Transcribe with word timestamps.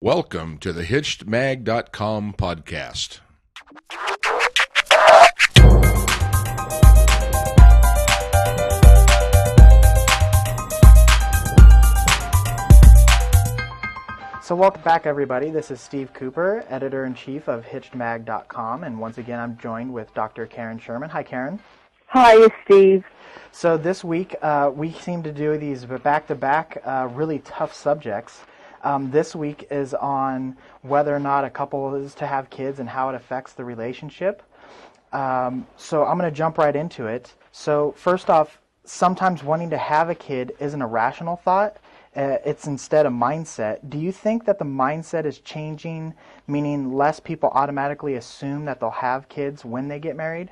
Welcome 0.00 0.58
to 0.58 0.72
the 0.72 0.84
HitchedMag.com 0.84 2.34
podcast. 2.34 3.18
So 14.40 14.54
welcome 14.54 14.82
back, 14.82 15.04
everybody. 15.04 15.50
This 15.50 15.72
is 15.72 15.80
Steve 15.80 16.12
Cooper, 16.14 16.64
editor-in-chief 16.68 17.48
of 17.48 17.64
HitchedMag.com, 17.64 18.84
and 18.84 19.00
once 19.00 19.18
again, 19.18 19.40
I'm 19.40 19.58
joined 19.58 19.92
with 19.92 20.14
Dr. 20.14 20.46
Karen 20.46 20.78
Sherman. 20.78 21.10
Hi, 21.10 21.24
Karen. 21.24 21.58
Hi, 22.06 22.48
Steve. 22.64 23.04
So 23.50 23.76
this 23.76 24.04
week, 24.04 24.36
uh, 24.42 24.70
we 24.72 24.92
seem 24.92 25.24
to 25.24 25.32
do 25.32 25.58
these 25.58 25.84
back-to-back, 25.84 26.82
uh, 26.84 27.08
really 27.12 27.40
tough 27.40 27.74
subjects. 27.74 28.42
Um, 28.82 29.10
this 29.10 29.34
week 29.34 29.66
is 29.70 29.94
on 29.94 30.56
whether 30.82 31.14
or 31.14 31.18
not 31.18 31.44
a 31.44 31.50
couple 31.50 31.94
is 31.94 32.14
to 32.16 32.26
have 32.26 32.50
kids 32.50 32.78
and 32.78 32.88
how 32.88 33.08
it 33.08 33.14
affects 33.14 33.52
the 33.52 33.64
relationship. 33.64 34.42
Um, 35.12 35.66
so 35.76 36.04
I'm 36.04 36.18
going 36.18 36.30
to 36.30 36.36
jump 36.36 36.58
right 36.58 36.74
into 36.74 37.06
it. 37.06 37.34
So 37.52 37.94
first 37.96 38.30
off, 38.30 38.58
sometimes 38.84 39.42
wanting 39.42 39.70
to 39.70 39.78
have 39.78 40.10
a 40.10 40.14
kid 40.14 40.52
isn't 40.60 40.80
a 40.80 40.86
rational 40.86 41.36
thought. 41.36 41.78
Uh, 42.16 42.38
it's 42.44 42.66
instead 42.66 43.06
a 43.06 43.10
mindset. 43.10 43.78
Do 43.88 43.98
you 43.98 44.12
think 44.12 44.44
that 44.46 44.58
the 44.58 44.64
mindset 44.64 45.24
is 45.24 45.38
changing, 45.40 46.14
meaning 46.46 46.92
less 46.94 47.20
people 47.20 47.50
automatically 47.50 48.14
assume 48.14 48.64
that 48.64 48.80
they'll 48.80 48.90
have 48.90 49.28
kids 49.28 49.64
when 49.64 49.88
they 49.88 49.98
get 49.98 50.16
married? 50.16 50.50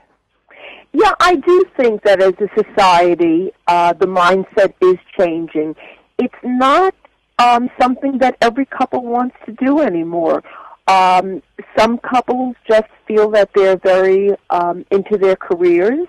Yeah, 0.92 1.14
I 1.20 1.36
do 1.36 1.64
think 1.76 2.02
that 2.04 2.22
as 2.22 2.34
a 2.40 2.48
society, 2.62 3.52
uh, 3.66 3.92
the 3.94 4.06
mindset 4.06 4.74
is 4.80 4.96
changing. 5.18 5.74
It's 6.18 6.34
not 6.42 6.94
um, 7.38 7.70
something 7.80 8.18
that 8.18 8.36
every 8.40 8.66
couple 8.66 9.02
wants 9.04 9.36
to 9.46 9.52
do 9.52 9.80
anymore. 9.80 10.42
Um, 10.88 11.42
some 11.76 11.98
couples 11.98 12.54
just 12.68 12.88
feel 13.06 13.30
that 13.30 13.50
they're 13.54 13.76
very 13.76 14.30
um, 14.50 14.84
into 14.90 15.18
their 15.18 15.36
careers. 15.36 16.06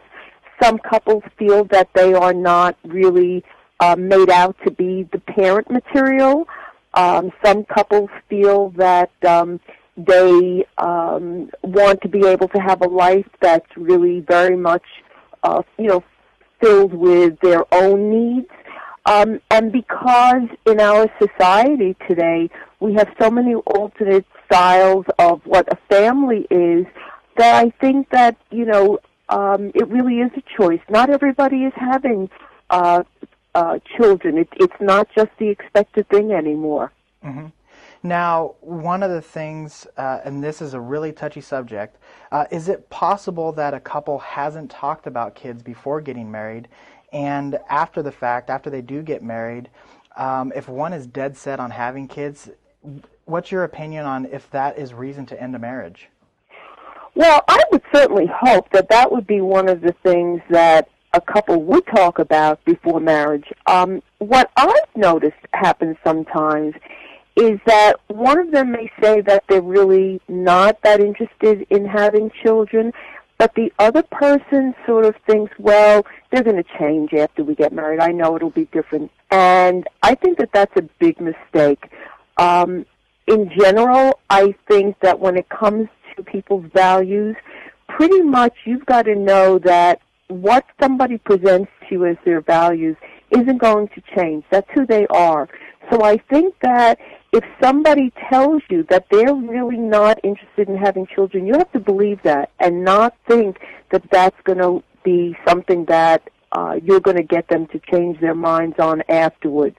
Some 0.62 0.78
couples 0.80 1.24
feel 1.38 1.66
that 1.66 1.90
they 1.94 2.14
are 2.14 2.34
not 2.34 2.78
really 2.84 3.44
uh, 3.80 3.96
made 3.96 4.30
out 4.30 4.56
to 4.66 4.72
be 4.72 5.08
the 5.12 5.20
parent 5.20 5.70
material. 5.70 6.48
Um, 6.94 7.32
some 7.44 7.64
couples 7.66 8.10
feel 8.30 8.70
that 8.72 9.12
um, 9.24 9.60
they 9.98 10.66
um, 10.78 11.50
want 11.64 12.02
to 12.02 12.08
be 12.08 12.26
able 12.26 12.48
to 12.50 12.60
have 12.60 12.82
a 12.82 12.88
life 12.88 13.28
that's 13.42 13.70
really 13.76 14.22
very 14.22 14.56
much, 14.56 14.84
uh, 15.44 15.62
you 15.78 15.88
know, 15.88 16.04
filled 16.62 16.94
with 16.94 17.40
their 17.42 17.66
own 17.74 18.10
needs. 18.10 18.50
Um, 19.08 19.40
and 19.50 19.72
because 19.72 20.50
in 20.66 20.82
our 20.82 21.10
society 21.18 21.96
today 22.08 22.50
we 22.82 22.94
have 22.96 23.08
so 23.20 23.32
many 23.32 23.56
alternate 23.56 24.26
styles 24.46 25.06
of 25.18 25.42
what 25.46 25.66
a 25.72 25.78
family 25.90 26.46
is, 26.52 26.86
that 27.38 27.66
I 27.66 27.70
think 27.82 28.10
that 28.10 28.36
you 28.52 28.66
know 28.66 29.00
um, 29.30 29.72
it 29.74 29.88
really 29.88 30.20
is 30.20 30.32
a 30.36 30.44
choice. 30.58 30.82
Not 30.90 31.10
everybody 31.10 31.64
is 31.64 31.74
having 31.76 32.30
uh, 32.70 33.04
uh, 33.56 33.80
children. 33.96 34.38
It, 34.38 34.50
it's 34.58 34.82
not 34.82 35.08
just 35.16 35.30
the 35.40 35.48
expected 35.48 36.10
thing 36.10 36.34
anymore. 36.34 36.92
Mm-hmm. 37.24 37.48
Now, 38.04 38.56
one 38.62 39.04
of 39.04 39.10
the 39.10 39.22
things, 39.22 39.88
uh, 39.98 40.20
and 40.24 40.44
this 40.44 40.62
is 40.62 40.74
a 40.74 40.80
really 40.80 41.12
touchy 41.12 41.42
subject, 41.42 41.98
uh, 42.32 42.46
is 42.52 42.70
it 42.70 42.90
possible 42.90 43.52
that 43.54 43.74
a 43.74 43.80
couple 43.80 44.20
hasn't 44.20 44.70
talked 44.70 45.08
about 45.08 45.34
kids 45.34 45.64
before 45.64 46.00
getting 46.00 46.30
married, 46.30 46.68
and 47.12 47.58
after 47.70 48.02
the 48.02 48.12
fact, 48.12 48.50
after 48.50 48.70
they 48.70 48.82
do 48.82 49.02
get 49.02 49.24
married, 49.24 49.70
um, 50.16 50.52
if 50.56 50.68
one 50.68 50.94
is 50.94 51.08
dead 51.08 51.38
set 51.38 51.60
on 51.60 51.72
having 51.72 52.08
kids, 52.08 52.50
what's 53.26 53.52
your 53.52 53.64
opinion 53.64 54.06
on 54.06 54.26
if 54.26 54.50
that 54.52 54.78
is 54.78 54.94
reason 54.94 55.26
to 55.28 55.42
end 55.42 55.56
a 55.56 55.60
marriage? 55.60 56.10
Well, 57.16 57.44
I 57.48 57.64
would 57.72 57.82
certainly 57.94 58.30
hope 58.32 58.70
that 58.72 58.90
that 58.90 59.12
would 59.12 59.26
be 59.26 59.42
one 59.42 59.70
of 59.70 59.82
the 59.82 59.96
things 60.04 60.42
that 60.50 60.90
a 61.14 61.22
couple 61.22 61.64
would 61.64 61.86
talk 61.88 62.20
about 62.20 62.64
before 62.66 63.00
marriage. 63.00 63.46
Um, 63.66 64.04
what 64.20 64.52
I've 64.56 64.96
noticed 64.96 65.38
happens 65.54 65.98
sometimes 66.04 66.76
is 67.36 67.60
that 67.66 67.94
one 68.08 68.40
of 68.40 68.52
them 68.52 68.72
may 68.72 68.92
say 69.02 69.22
that 69.22 69.44
they're 69.48 69.62
really 69.62 70.20
not 70.28 70.82
that 70.84 71.00
interested 71.00 71.66
in 71.70 71.86
having 71.86 72.32
children, 72.44 72.92
but 73.38 73.54
the 73.56 73.72
other 73.78 74.04
person 74.04 74.74
sort 74.86 75.06
of 75.06 75.16
thinks, 75.28 75.54
well, 75.60 76.06
they're 76.32 76.44
going 76.44 76.62
to 76.62 76.78
change 76.80 77.14
after 77.14 77.44
we 77.44 77.56
get 77.56 77.72
married. 77.72 78.00
I 78.00 78.12
know 78.12 78.36
it'll 78.36 78.50
be 78.50 78.66
different. 78.66 79.12
And 79.30 79.88
I 80.02 80.16
think 80.16 80.40
that 80.40 80.50
that's 80.54 80.76
a 80.76 80.84
big 81.00 81.20
mistake. 81.22 81.92
Um, 82.38 82.86
in 83.28 83.52
general, 83.58 84.20
I 84.30 84.56
think 84.68 85.00
that 85.02 85.20
when 85.20 85.38
it 85.38 85.50
comes 85.50 85.88
to 86.16 86.24
people's 86.24 86.66
values, 86.74 87.36
pretty 87.88 88.22
much 88.22 88.54
you've 88.66 88.86
got 88.86 89.04
to 89.04 89.16
know 89.16 89.60
that 89.60 90.02
what 90.30 90.66
somebody 90.82 91.18
presents 91.18 91.72
to 91.82 91.96
you 91.96 92.06
as 92.06 92.18
their 92.26 92.42
values 92.42 92.98
isn't 93.32 93.58
going 93.58 93.90
to 93.90 94.02
change. 94.16 94.44
That's 94.50 94.70
who 94.74 94.86
they 94.86 95.06
are. 95.08 95.48
So 95.92 96.04
I 96.04 96.18
think 96.30 96.56
that 96.62 97.00
if 97.32 97.44
somebody 97.62 98.12
tells 98.30 98.62
you 98.70 98.84
that 98.90 99.06
they're 99.12 99.34
really 99.34 99.78
not 99.78 100.20
interested 100.24 100.70
in 100.70 100.78
having 100.78 101.08
children, 101.08 101.46
you 101.46 101.54
have 101.54 101.72
to 101.74 101.80
believe 101.80 102.20
that 102.24 102.52
and 102.60 102.84
not 102.84 103.16
think 103.28 103.58
that 103.92 104.04
that's 104.12 104.40
going 104.44 104.60
to 104.60 104.84
be 105.04 105.38
something 105.48 105.86
that 105.86 106.30
uh, 106.52 106.80
you're 106.84 107.00
going 107.00 107.18
to 107.18 107.24
get 107.24 107.48
them 107.50 107.68
to 107.68 107.80
change 107.92 108.20
their 108.20 108.36
minds 108.36 108.76
on 108.80 109.02
afterwards. 109.10 109.76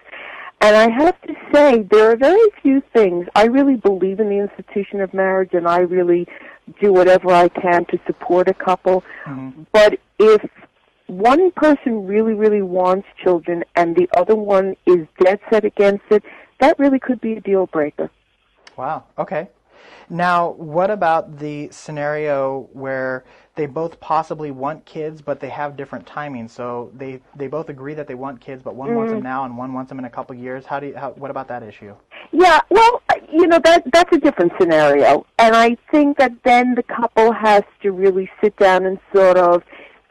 And 0.60 0.74
I 0.76 0.90
have 0.90 1.20
to 1.22 1.34
say, 1.52 1.82
there 1.82 2.10
are 2.10 2.16
very 2.16 2.50
few 2.62 2.82
things. 2.92 3.26
I 3.34 3.44
really 3.44 3.76
believe 3.76 4.18
in 4.18 4.28
the 4.28 4.38
institution 4.38 5.00
of 5.00 5.14
marriage, 5.14 5.50
and 5.52 5.68
I 5.68 5.78
really 5.78 6.26
do 6.80 6.92
whatever 6.92 7.32
I 7.32 7.48
can 7.48 7.84
to 7.86 7.98
support 8.06 8.48
a 8.48 8.54
couple. 8.54 9.04
Mm-hmm. 9.26 9.62
But 9.72 10.00
if 10.18 10.42
one 11.08 11.50
person 11.52 12.06
really, 12.06 12.34
really 12.34 12.62
wants 12.62 13.08
children 13.22 13.64
and 13.74 13.96
the 13.96 14.08
other 14.16 14.36
one 14.36 14.76
is 14.86 15.06
dead 15.22 15.40
set 15.50 15.64
against 15.64 16.04
it, 16.10 16.22
that 16.60 16.78
really 16.78 16.98
could 16.98 17.20
be 17.20 17.32
a 17.34 17.40
deal 17.40 17.66
breaker. 17.66 18.10
Wow. 18.76 19.04
Okay. 19.18 19.48
Now, 20.10 20.50
what 20.52 20.90
about 20.90 21.38
the 21.38 21.68
scenario 21.70 22.68
where 22.72 23.24
they 23.56 23.66
both 23.66 23.98
possibly 24.00 24.50
want 24.50 24.84
kids, 24.84 25.20
but 25.20 25.40
they 25.40 25.48
have 25.50 25.76
different 25.76 26.06
timings? 26.06 26.50
So 26.50 26.90
they 26.94 27.20
they 27.36 27.46
both 27.46 27.68
agree 27.68 27.94
that 27.94 28.06
they 28.06 28.14
want 28.14 28.40
kids, 28.40 28.62
but 28.62 28.74
one 28.74 28.90
mm. 28.90 28.96
wants 28.96 29.12
them 29.12 29.22
now 29.22 29.44
and 29.44 29.56
one 29.56 29.74
wants 29.74 29.90
them 29.90 29.98
in 29.98 30.04
a 30.06 30.10
couple 30.10 30.34
of 30.34 30.42
years. 30.42 30.64
How 30.64 30.80
do 30.80 30.88
you? 30.88 30.96
How, 30.96 31.10
what 31.10 31.30
about 31.30 31.48
that 31.48 31.62
issue? 31.62 31.94
Yeah. 32.32 32.60
Well, 32.70 33.02
you 33.30 33.46
know 33.46 33.58
that 33.64 33.84
that's 33.92 34.14
a 34.16 34.18
different 34.18 34.52
scenario, 34.58 35.26
and 35.38 35.54
I 35.54 35.76
think 35.90 36.16
that 36.18 36.32
then 36.42 36.74
the 36.74 36.82
couple 36.82 37.32
has 37.32 37.64
to 37.82 37.92
really 37.92 38.30
sit 38.42 38.56
down 38.56 38.86
and 38.86 38.98
sort 39.14 39.36
of 39.36 39.62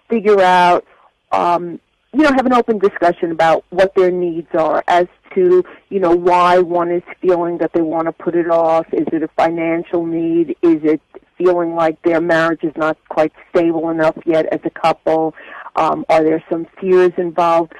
figure 0.09 0.41
out 0.41 0.85
um, 1.31 1.79
you 2.13 2.23
know, 2.23 2.31
have 2.31 2.45
an 2.45 2.53
open 2.53 2.79
discussion 2.79 3.31
about 3.31 3.65
what 3.69 3.93
their 3.95 4.11
needs 4.11 4.47
are 4.53 4.83
as 4.87 5.07
to, 5.35 5.63
you 5.89 5.99
know, 5.99 6.15
why 6.15 6.57
one 6.57 6.91
is 6.91 7.03
feeling 7.21 7.57
that 7.57 7.71
they 7.73 7.81
want 7.81 8.07
to 8.07 8.11
put 8.11 8.35
it 8.35 8.49
off. 8.49 8.85
Is 8.93 9.05
it 9.11 9.23
a 9.23 9.27
financial 9.29 10.05
need? 10.05 10.51
Is 10.61 10.83
it 10.83 11.01
feeling 11.37 11.75
like 11.75 12.01
their 12.01 12.21
marriage 12.21 12.63
is 12.63 12.73
not 12.75 12.97
quite 13.09 13.33
stable 13.49 13.89
enough 13.89 14.17
yet 14.25 14.45
as 14.47 14.61
a 14.63 14.69
couple? 14.69 15.35
Um, 15.75 16.05
are 16.09 16.23
there 16.23 16.43
some 16.49 16.65
fears 16.79 17.11
involved? 17.17 17.73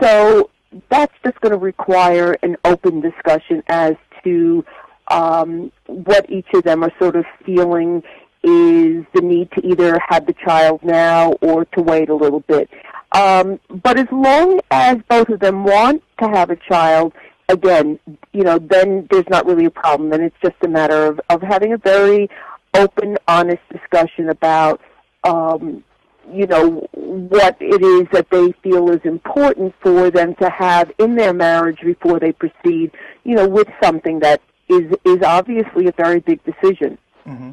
So 0.00 0.50
that's 0.90 1.14
just 1.24 1.40
going 1.40 1.52
to 1.52 1.58
require 1.58 2.36
an 2.42 2.56
open 2.64 3.00
discussion 3.00 3.62
as 3.68 3.94
to 4.24 4.64
um, 5.08 5.70
what 5.86 6.28
each 6.30 6.48
of 6.54 6.64
them 6.64 6.82
are 6.82 6.92
sort 6.98 7.14
of 7.14 7.26
feeling 7.44 8.02
is 8.44 9.04
the 9.14 9.22
need 9.22 9.50
to 9.52 9.66
either 9.66 9.98
have 10.08 10.26
the 10.26 10.34
child 10.44 10.82
now 10.82 11.32
or 11.40 11.64
to 11.64 11.82
wait 11.82 12.10
a 12.10 12.14
little 12.14 12.40
bit. 12.40 12.68
Um, 13.12 13.58
but 13.82 13.98
as 13.98 14.06
long 14.12 14.60
as 14.70 14.98
both 15.08 15.28
of 15.30 15.40
them 15.40 15.64
want 15.64 16.02
to 16.20 16.28
have 16.28 16.50
a 16.50 16.56
child, 16.56 17.12
again, 17.48 17.98
you 18.32 18.42
know, 18.42 18.58
then 18.58 19.08
there's 19.10 19.28
not 19.30 19.46
really 19.46 19.64
a 19.64 19.70
problem. 19.70 20.12
And 20.12 20.22
it's 20.22 20.36
just 20.42 20.56
a 20.62 20.68
matter 20.68 21.06
of, 21.06 21.20
of 21.30 21.40
having 21.40 21.72
a 21.72 21.78
very 21.78 22.28
open, 22.74 23.16
honest 23.28 23.62
discussion 23.72 24.28
about, 24.28 24.80
um, 25.22 25.84
you 26.32 26.46
know, 26.46 26.88
what 26.92 27.56
it 27.60 27.82
is 27.82 28.08
that 28.12 28.28
they 28.30 28.52
feel 28.62 28.90
is 28.90 29.00
important 29.04 29.74
for 29.80 30.10
them 30.10 30.34
to 30.36 30.50
have 30.50 30.90
in 30.98 31.14
their 31.14 31.32
marriage 31.32 31.78
before 31.82 32.18
they 32.18 32.32
proceed, 32.32 32.90
you 33.24 33.34
know, 33.34 33.48
with 33.48 33.68
something 33.82 34.18
that 34.20 34.40
is, 34.68 34.92
is 35.04 35.22
obviously 35.22 35.86
a 35.86 35.92
very 35.92 36.20
big 36.20 36.40
decision. 36.44 36.98
Mm-hmm. 37.26 37.52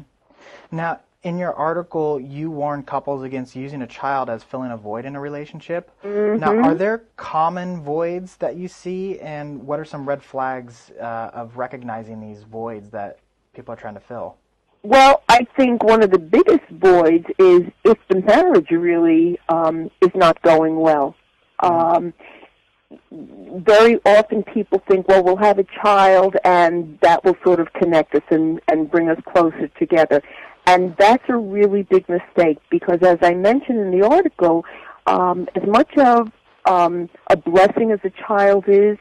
Now, 0.72 1.00
in 1.22 1.38
your 1.38 1.54
article, 1.54 2.18
you 2.18 2.50
warn 2.50 2.82
couples 2.82 3.22
against 3.22 3.54
using 3.54 3.82
a 3.82 3.86
child 3.86 4.28
as 4.28 4.42
filling 4.42 4.72
a 4.72 4.76
void 4.76 5.04
in 5.04 5.14
a 5.14 5.20
relationship. 5.20 5.90
Mm-hmm. 6.02 6.40
Now, 6.40 6.56
are 6.68 6.74
there 6.74 7.04
common 7.16 7.82
voids 7.82 8.36
that 8.38 8.56
you 8.56 8.66
see, 8.66 9.20
and 9.20 9.64
what 9.64 9.78
are 9.78 9.84
some 9.84 10.08
red 10.08 10.22
flags 10.22 10.90
uh, 11.00 11.30
of 11.32 11.56
recognizing 11.56 12.20
these 12.20 12.42
voids 12.42 12.90
that 12.90 13.18
people 13.54 13.72
are 13.72 13.76
trying 13.76 13.94
to 13.94 14.00
fill? 14.00 14.36
Well, 14.82 15.22
I 15.28 15.46
think 15.56 15.84
one 15.84 16.02
of 16.02 16.10
the 16.10 16.18
biggest 16.18 16.68
voids 16.70 17.26
is 17.38 17.62
if 17.84 17.98
the 18.08 18.20
marriage 18.22 18.70
really 18.70 19.38
um, 19.48 19.90
is 20.00 20.10
not 20.14 20.42
going 20.42 20.76
well. 20.76 21.14
Mm-hmm. 21.62 21.96
Um, 21.96 22.14
very 23.10 24.00
often 24.04 24.42
people 24.42 24.82
think, 24.88 25.08
well, 25.08 25.22
we'll 25.22 25.36
have 25.36 25.58
a 25.58 25.64
child 25.82 26.36
and 26.44 26.98
that 27.00 27.24
will 27.24 27.36
sort 27.44 27.60
of 27.60 27.72
connect 27.72 28.14
us 28.14 28.22
and, 28.30 28.60
and 28.68 28.90
bring 28.90 29.08
us 29.08 29.18
closer 29.32 29.68
together. 29.78 30.20
And 30.66 30.94
that's 30.96 31.24
a 31.28 31.36
really 31.36 31.82
big 31.82 32.08
mistake 32.08 32.58
because 32.70 32.98
as 33.02 33.18
I 33.20 33.34
mentioned 33.34 33.80
in 33.80 33.98
the 33.98 34.06
article, 34.06 34.64
um, 35.06 35.48
as 35.54 35.66
much 35.66 35.96
of 35.98 36.30
um, 36.66 37.08
a 37.28 37.36
blessing 37.36 37.90
as 37.90 37.98
a 38.04 38.10
child 38.10 38.64
is, 38.68 38.96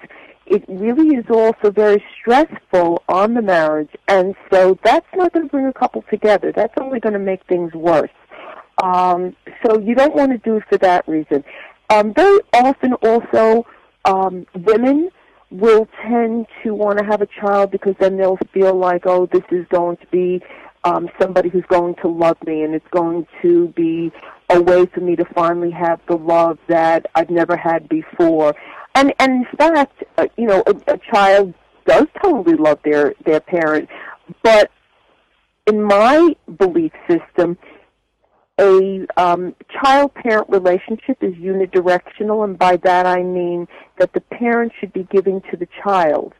it 0.47 0.63
really 0.67 1.15
is 1.15 1.25
also 1.29 1.71
very 1.71 2.03
stressful 2.19 3.03
on 3.07 3.35
the 3.35 3.41
marriage. 3.41 3.91
And 4.07 4.35
so 4.51 4.77
that's 4.83 5.05
not 5.15 5.33
going 5.33 5.45
to 5.45 5.51
bring 5.51 5.67
a 5.67 5.73
couple 5.73 6.03
together. 6.09 6.51
That's 6.51 6.73
only 6.79 6.99
going 6.99 7.13
to 7.13 7.19
make 7.19 7.45
things 7.45 7.73
worse. 7.73 8.09
Um, 8.81 9.35
so 9.63 9.79
you 9.79 9.93
don't 9.93 10.15
want 10.15 10.31
to 10.31 10.39
do 10.39 10.57
it 10.57 10.63
for 10.67 10.77
that 10.79 11.07
reason. 11.07 11.43
Um, 11.89 12.13
very 12.13 12.39
often 12.53 12.93
also, 12.93 13.65
um, 14.05 14.47
women 14.55 15.09
will 15.51 15.87
tend 16.01 16.47
to 16.63 16.73
want 16.73 16.97
to 16.97 17.05
have 17.05 17.21
a 17.21 17.27
child 17.27 17.69
because 17.69 17.95
then 17.99 18.17
they'll 18.17 18.39
feel 18.53 18.73
like, 18.73 19.03
oh, 19.05 19.27
this 19.27 19.43
is 19.51 19.65
going 19.69 19.97
to 19.97 20.07
be 20.07 20.41
um, 20.83 21.09
somebody 21.19 21.49
who's 21.49 21.65
going 21.67 21.95
to 22.01 22.07
love 22.07 22.37
me, 22.45 22.63
and 22.63 22.73
it's 22.73 22.87
going 22.91 23.27
to 23.41 23.67
be 23.69 24.11
a 24.49 24.61
way 24.61 24.85
for 24.87 24.99
me 24.99 25.15
to 25.15 25.25
finally 25.33 25.71
have 25.71 25.99
the 26.07 26.17
love 26.17 26.57
that 26.67 27.05
I've 27.15 27.29
never 27.29 27.55
had 27.55 27.87
before. 27.87 28.55
And 28.95 29.13
and 29.19 29.31
in 29.31 29.57
fact, 29.57 30.03
uh, 30.17 30.27
you 30.37 30.47
know, 30.47 30.63
a, 30.67 30.93
a 30.93 30.97
child 31.13 31.53
does 31.85 32.07
totally 32.21 32.57
love 32.57 32.79
their 32.83 33.13
their 33.25 33.39
parent, 33.39 33.89
but 34.43 34.71
in 35.67 35.81
my 35.81 36.35
belief 36.57 36.91
system, 37.09 37.57
a 38.59 39.07
um, 39.17 39.55
child-parent 39.81 40.49
relationship 40.49 41.17
is 41.21 41.33
unidirectional, 41.35 42.43
and 42.43 42.57
by 42.57 42.77
that 42.77 43.05
I 43.05 43.23
mean 43.23 43.67
that 43.97 44.13
the 44.13 44.21
parent 44.21 44.71
should 44.79 44.93
be 44.93 45.07
giving 45.11 45.41
to 45.49 45.57
the 45.57 45.67
child, 45.83 46.33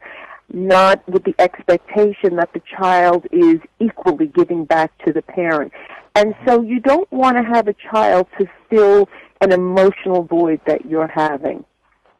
not 0.52 1.06
with 1.08 1.24
the 1.24 1.34
expectation 1.38 2.36
that 2.36 2.52
the 2.52 2.62
child 2.78 3.26
is 3.32 3.60
equally 3.80 4.26
giving 4.26 4.64
back 4.64 4.96
to 5.04 5.12
the 5.12 5.22
parent. 5.22 5.72
And 6.14 6.34
so 6.46 6.62
you 6.62 6.80
don't 6.80 7.10
want 7.10 7.36
to 7.36 7.42
have 7.42 7.68
a 7.68 7.74
child 7.74 8.26
to 8.38 8.46
fill 8.68 9.08
an 9.40 9.52
emotional 9.52 10.24
void 10.24 10.60
that 10.66 10.84
you're 10.86 11.08
having. 11.08 11.64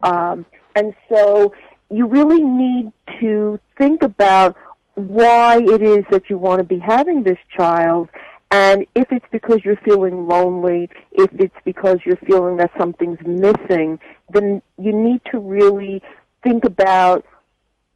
Um, 0.03 0.47
and 0.75 0.95
so 1.09 1.55
you 1.91 2.07
really 2.07 2.43
need 2.43 2.93
to 3.21 3.61
think 3.77 4.03
about 4.03 4.57
why 4.95 5.59
it 5.59 5.83
is 5.83 6.05
that 6.11 6.29
you 6.29 6.39
want 6.39 6.59
to 6.61 6.65
be 6.65 6.79
having 6.79 7.23
this 7.23 7.39
child 7.57 8.09
and 8.53 8.85
if 8.95 9.11
it's 9.11 9.25
because 9.33 9.61
you're 9.65 9.81
feeling 9.83 10.29
lonely, 10.29 10.91
if 11.11 11.31
it's 11.33 11.57
because 11.65 12.01
you're 12.05 12.19
feeling 12.19 12.59
that 12.59 12.71
something's 12.79 13.19
missing, 13.25 13.99
then 14.29 14.61
you 14.79 14.93
need 14.93 15.23
to 15.33 15.39
really 15.39 16.03
think 16.45 16.67
about 16.67 17.25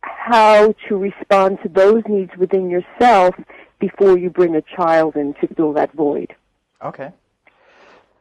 how 0.06 0.74
to 0.88 0.96
respond 0.96 1.58
to 1.62 1.68
those 1.68 2.02
needs 2.08 2.30
within 2.38 2.70
yourself 2.70 3.34
before 3.78 4.18
you 4.18 4.30
bring 4.30 4.56
a 4.56 4.62
child 4.62 5.16
in 5.16 5.34
to 5.34 5.46
fill 5.54 5.72
that 5.74 5.92
void. 5.92 6.34
Okay. 6.82 7.12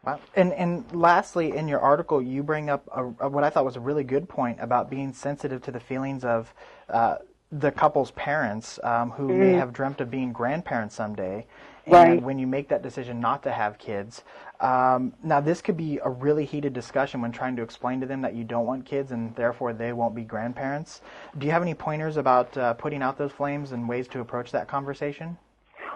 Wow. 0.06 0.20
And 0.36 0.54
and 0.54 0.86
lastly, 0.92 1.56
in 1.56 1.68
your 1.68 1.80
article, 1.80 2.22
you 2.22 2.44
bring 2.44 2.70
up 2.70 2.88
a, 2.94 3.06
a, 3.26 3.30
what 3.30 3.44
I 3.44 3.50
thought 3.50 3.66
was 3.66 3.76
a 3.76 3.80
really 3.80 4.04
good 4.04 4.30
point 4.30 4.60
about 4.62 4.90
being 4.90 5.14
sensitive 5.14 5.64
to 5.64 5.72
the 5.72 5.80
feelings 5.80 6.24
of 6.24 6.54
uh, 6.90 7.16
the 7.52 7.72
couple's 7.72 8.12
parents 8.12 8.80
um, 8.84 9.12
who 9.12 9.30
mm. 9.30 9.38
may 9.40 9.54
have 9.54 9.74
dreamt 9.74 10.02
of 10.02 10.12
being 10.12 10.32
grandparents 10.32 10.96
someday. 10.96 11.48
And 11.86 11.94
right. 11.94 12.22
when 12.22 12.40
you 12.40 12.48
make 12.48 12.68
that 12.70 12.82
decision 12.82 13.20
not 13.20 13.44
to 13.44 13.52
have 13.52 13.78
kids, 13.78 14.24
um, 14.60 15.14
now 15.24 15.40
this 15.40 15.62
could 15.62 15.78
be 15.78 16.00
a 16.04 16.10
really 16.10 16.46
heated 16.46 16.74
discussion 16.74 17.22
when 17.22 17.32
trying 17.32 17.56
to 17.58 17.62
explain 17.62 18.02
to 18.02 18.08
them 18.08 18.22
that 18.22 18.34
you 18.34 18.44
don't 18.44 18.66
want 18.66 18.86
kids 18.86 19.12
and 19.12 19.36
therefore 19.36 19.74
they 19.74 19.94
won't 19.94 20.16
be 20.16 20.24
grandparents. 20.24 21.02
Do 21.38 21.46
you 21.46 21.52
have 21.52 21.62
any 21.62 21.74
pointers 21.74 22.18
about 22.18 22.58
uh, 22.58 22.74
putting 22.74 23.02
out 23.02 23.18
those 23.18 23.32
flames 23.32 23.72
and 23.72 23.88
ways 23.88 24.08
to 24.10 24.20
approach 24.20 24.52
that 24.52 24.68
conversation? 24.68 25.38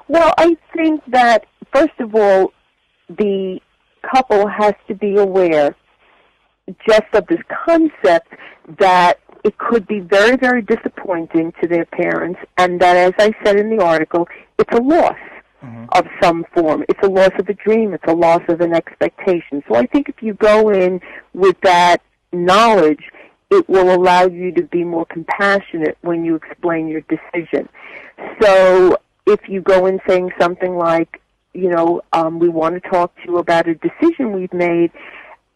Well, 0.08 0.34
I 0.38 0.58
think 0.76 1.02
that 1.08 1.46
first 1.74 2.00
of 2.00 2.14
all, 2.16 2.52
the 3.10 3.60
couple 4.14 4.48
has 4.48 4.74
to 4.88 4.96
be 4.96 5.16
aware 5.18 5.76
just 6.88 7.04
of 7.14 7.26
this 7.28 7.42
concept 7.66 8.34
that 8.80 9.20
it 9.44 9.58
could 9.58 9.88
be 9.88 10.00
very, 10.00 10.36
very 10.36 10.62
disappointing 10.62 11.54
to 11.62 11.68
their 11.68 11.86
parents, 11.86 12.40
and 12.58 12.80
that, 12.82 12.98
as 12.98 13.14
I 13.18 13.34
said 13.44 13.58
in 13.58 13.76
the 13.76 13.84
article, 13.84 14.28
it's 14.58 14.78
a 14.78 14.82
loss 14.82 15.16
mm-hmm. 15.64 15.86
of 15.92 16.06
some 16.22 16.46
form. 16.54 16.84
It's 16.90 17.00
a 17.04 17.10
loss 17.10 17.32
of 17.40 17.48
a 17.50 17.54
dream. 17.54 17.94
It's 17.94 18.04
a 18.08 18.14
loss 18.14 18.42
of 18.48 18.62
an 18.62 18.74
expectation. 18.74 19.64
So 19.68 19.76
I 19.76 19.86
think 19.86 20.10
if 20.10 20.22
you 20.22 20.34
go 20.34 20.70
in 20.70 21.02
with 21.34 21.60
that 21.62 22.02
knowledge, 22.32 23.04
it 23.50 23.68
will 23.68 23.94
allow 23.94 24.28
you 24.28 24.52
to 24.54 24.64
be 24.64 24.84
more 24.84 25.06
compassionate 25.06 25.98
when 26.02 26.24
you 26.24 26.36
explain 26.36 26.88
your 26.88 27.02
decision. 27.02 27.68
So 28.42 28.98
if 29.26 29.40
you 29.48 29.62
go 29.62 29.88
in 29.88 30.00
saying 30.08 30.32
something 30.40 30.78
like, 30.78 31.22
you 31.54 31.70
know, 31.70 32.02
um, 32.14 32.40
we 32.40 32.48
want 32.48 32.82
to 32.82 32.90
talk 32.90 33.16
to 33.18 33.22
you 33.26 33.38
about 33.40 33.68
a 33.68 33.76
decision 33.76 34.34
we've 34.34 34.54
made, 34.54 34.92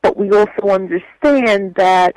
but 0.01 0.17
we 0.17 0.31
also 0.31 0.69
understand 0.69 1.75
that 1.75 2.15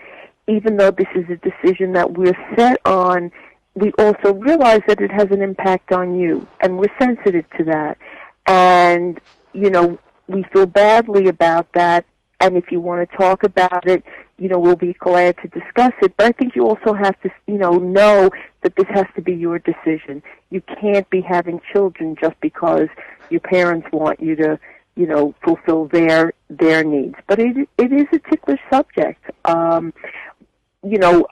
even 0.49 0.77
though 0.77 0.91
this 0.91 1.09
is 1.15 1.25
a 1.29 1.37
decision 1.37 1.93
that 1.93 2.13
we're 2.13 2.37
set 2.57 2.81
on, 2.87 3.31
we 3.77 3.93
also 3.99 4.33
realize 4.33 4.81
that 4.89 5.01
it 5.03 5.13
has 5.13 5.29
an 5.31 5.43
impact 5.43 5.93
on 5.93 6.19
you, 6.19 6.49
and 6.63 6.79
we're 6.79 6.99
sensitive 6.99 7.45
to 7.59 7.65
that. 7.65 7.99
And, 8.47 9.21
you 9.53 9.71
know, 9.71 9.99
we 10.29 10.45
feel 10.45 10.67
badly 10.67 11.29
about 11.29 11.71
that, 11.75 12.07
and 12.41 12.57
if 12.57 12.73
you 12.73 12.81
want 12.81 13.09
to 13.09 13.17
talk 13.17 13.45
about 13.45 13.87
it, 13.87 14.03
you 14.39 14.49
know, 14.49 14.59
we'll 14.59 14.77
be 14.77 14.95
glad 14.95 15.37
to 15.43 15.49
discuss 15.49 15.93
it. 16.01 16.17
But 16.17 16.27
I 16.27 16.33
think 16.33 16.57
you 16.57 16.67
also 16.67 16.95
have 16.95 17.21
to, 17.21 17.31
you 17.47 17.59
know, 17.59 17.73
know 17.73 18.31
that 18.63 18.75
this 18.77 18.87
has 18.91 19.07
to 19.15 19.23
be 19.23 19.35
your 19.35 19.59
decision. 19.59 20.23
You 20.51 20.63
can't 20.81 21.09
be 21.11 21.21
having 21.21 21.61
children 21.73 22.17
just 22.21 22.39
because 22.41 22.89
your 23.31 23.41
parents 23.41 23.89
want 23.93 24.21
you 24.21 24.37
to, 24.37 24.59
you 24.95 25.07
know, 25.07 25.35
fulfill 25.43 25.87
their 25.87 26.33
their 26.49 26.85
needs. 26.85 27.17
But 27.27 27.39
it 27.39 27.69
it 27.79 27.93
is 27.93 28.07
a 28.13 28.19
ticklish 28.31 28.61
subject. 28.71 29.31
Um, 29.45 29.95
you 30.83 30.99
know, 30.99 31.27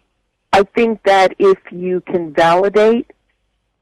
I 0.55 0.63
think 0.63 1.03
that 1.03 1.35
if 1.41 1.59
you 1.73 2.01
can 2.03 2.33
validate 2.33 3.11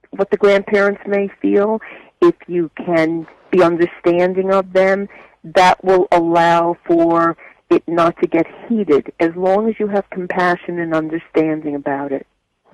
what 0.08 0.30
the 0.30 0.38
grandparents 0.38 1.02
may 1.06 1.28
feel, 1.42 1.82
if 2.22 2.34
you 2.46 2.70
can 2.78 3.26
be 3.50 3.62
understanding 3.62 4.50
of 4.50 4.72
them, 4.72 5.06
that 5.44 5.84
will 5.84 6.08
allow 6.12 6.78
for 6.86 7.36
it 7.68 7.86
not 7.86 8.18
to 8.22 8.26
get 8.26 8.46
heated 8.66 9.12
as 9.20 9.36
long 9.36 9.68
as 9.68 9.74
you 9.78 9.86
have 9.88 10.08
compassion 10.08 10.78
and 10.78 10.94
understanding 10.94 11.74
about 11.74 12.10
it. 12.10 12.26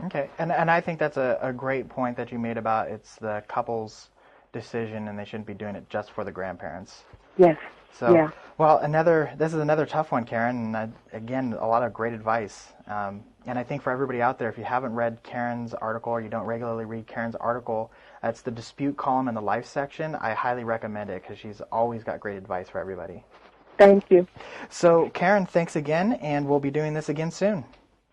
Okay, 0.04 0.30
and 0.38 0.52
and 0.52 0.70
I 0.70 0.80
think 0.80 1.00
that's 1.00 1.16
a, 1.16 1.36
a 1.42 1.52
great 1.52 1.88
point 1.88 2.16
that 2.18 2.30
you 2.30 2.38
made 2.38 2.56
about 2.56 2.86
it's 2.86 3.16
the 3.16 3.42
couple's 3.48 4.10
decision 4.52 5.08
and 5.08 5.18
they 5.18 5.25
shouldn't 5.25 5.49
be 5.49 5.54
doing 5.54 5.75
it 5.75 5.90
just 5.90 6.12
for 6.12 6.23
the 6.23 6.30
grandparents. 6.30 7.02
Yes. 7.37 7.56
So, 7.92 8.14
yeah. 8.14 8.30
well, 8.58 8.78
another 8.78 9.32
this 9.37 9.52
is 9.52 9.61
another 9.61 9.87
tough 9.87 10.12
one, 10.12 10.25
Karen. 10.25 10.56
And 10.56 10.76
uh, 10.76 10.87
again, 11.12 11.56
a 11.58 11.66
lot 11.66 11.82
of 11.82 11.92
great 11.92 12.12
advice. 12.12 12.68
Um, 12.87 13.25
and 13.49 13.59
I 13.59 13.64
think 13.64 13.81
for 13.81 13.90
everybody 13.90 14.21
out 14.21 14.38
there, 14.38 14.50
if 14.50 14.59
you 14.59 14.64
haven't 14.64 14.93
read 14.93 15.23
Karen's 15.23 15.73
article 15.73 16.12
or 16.12 16.21
you 16.21 16.28
don't 16.28 16.45
regularly 16.45 16.85
read 16.85 17.07
Karen's 17.07 17.35
article, 17.35 17.90
it's 18.23 18.43
the 18.43 18.50
dispute 18.50 18.99
column 18.99 19.26
in 19.26 19.35
the 19.35 19.40
life 19.40 19.64
section. 19.64 20.14
I 20.17 20.35
highly 20.35 20.64
recommend 20.64 21.09
it 21.09 21.23
because 21.23 21.38
she's 21.38 21.62
always 21.73 22.05
got 22.05 22.21
great 22.21 22.37
advice 22.37 22.69
for 22.69 22.78
everybody. 22.78 23.25
Thank 23.78 24.11
you. 24.11 24.26
So, 24.69 25.09
Karen, 25.14 25.47
thanks 25.47 25.76
again, 25.76 26.14
and 26.14 26.47
we'll 26.47 26.61
be 26.61 26.71
doing 26.71 26.93
this 26.93 27.09
again 27.09 27.31
soon. 27.31 27.64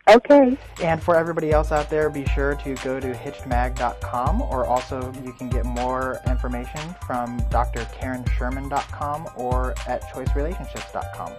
Okay. 0.07 0.57
And 0.81 1.03
for 1.03 1.17
everybody 1.17 1.51
else 1.51 1.73
out 1.73 1.89
there, 1.89 2.09
be 2.09 2.23
sure 2.27 2.55
to 2.55 2.75
go 2.75 3.01
to 3.01 3.11
hitchedmag.com 3.11 4.41
or 4.41 4.65
also 4.65 5.11
you 5.25 5.33
can 5.33 5.49
get 5.49 5.65
more 5.65 6.21
information 6.27 6.95
from 7.05 7.41
drkarensherman.com 7.49 9.29
or 9.35 9.71
at 9.85 10.03
choicerelationships.com. 10.03 11.33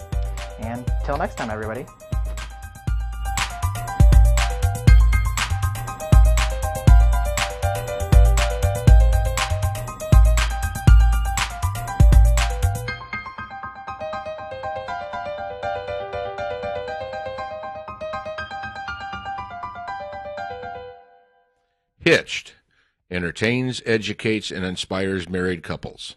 And 0.58 0.92
till 1.06 1.16
next 1.16 1.36
time, 1.36 1.50
everybody. 1.50 1.86
Hitched 22.06 22.54
entertains, 23.10 23.82
educates, 23.84 24.52
and 24.52 24.64
inspires 24.64 25.28
married 25.28 25.64
couples. 25.64 26.14